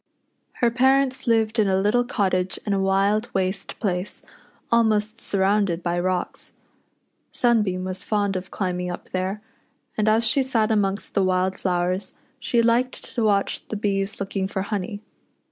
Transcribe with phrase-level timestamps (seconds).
[0.53, 4.23] Her parents lived in a little cottage in a wild waste place,
[4.71, 6.53] almost surrounded by rocks.
[7.31, 9.43] Sunbeam was fond of climbing up there,
[9.95, 14.47] and as she sat amongst the wild flowers, she liked to watch the bees looking
[14.47, 15.03] for honey.